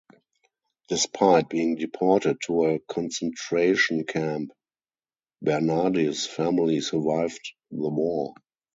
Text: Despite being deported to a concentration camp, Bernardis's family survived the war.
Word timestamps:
Despite 0.87 1.47
being 1.47 1.75
deported 1.75 2.37
to 2.47 2.63
a 2.65 2.79
concentration 2.91 4.03
camp, 4.05 4.49
Bernardis's 5.45 6.25
family 6.25 6.81
survived 6.81 7.53
the 7.69 7.87
war. 7.87 8.33